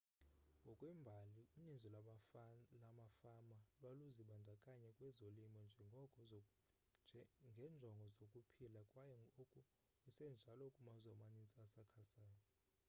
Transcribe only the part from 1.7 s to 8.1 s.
lwamafama lwaluzibandakanya kwezolimo ngenjongo